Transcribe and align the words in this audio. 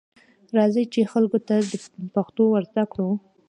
راځئ، 0.55 0.83
چې 0.93 1.09
خلکو 1.13 1.37
ته 1.47 1.55
پښتو 2.13 2.43
ورزده 2.51 2.83
کړو. 2.91 3.09